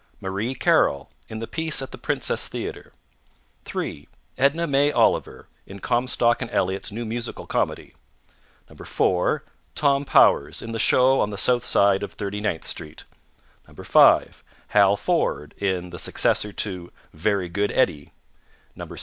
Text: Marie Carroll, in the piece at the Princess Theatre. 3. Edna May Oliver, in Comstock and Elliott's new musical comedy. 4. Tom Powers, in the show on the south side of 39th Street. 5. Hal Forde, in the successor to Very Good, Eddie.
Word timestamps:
Marie 0.19 0.55
Carroll, 0.55 1.11
in 1.29 1.37
the 1.37 1.45
piece 1.45 1.79
at 1.79 1.91
the 1.91 1.97
Princess 1.99 2.47
Theatre. 2.47 2.91
3. 3.65 4.07
Edna 4.35 4.65
May 4.65 4.91
Oliver, 4.91 5.45
in 5.67 5.79
Comstock 5.79 6.41
and 6.41 6.49
Elliott's 6.49 6.91
new 6.91 7.05
musical 7.05 7.45
comedy. 7.45 7.93
4. 8.75 9.43
Tom 9.75 10.03
Powers, 10.03 10.63
in 10.63 10.71
the 10.71 10.79
show 10.79 11.19
on 11.21 11.29
the 11.29 11.37
south 11.37 11.63
side 11.63 12.01
of 12.01 12.17
39th 12.17 12.63
Street. 12.63 13.03
5. 13.75 14.43
Hal 14.69 14.97
Forde, 14.97 15.53
in 15.59 15.91
the 15.91 15.99
successor 15.99 16.51
to 16.51 16.91
Very 17.13 17.47
Good, 17.47 17.71
Eddie. 17.71 18.11